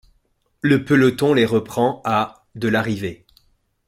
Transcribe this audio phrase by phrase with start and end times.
[0.61, 3.27] Le peloton les reprend à de l'arrivée.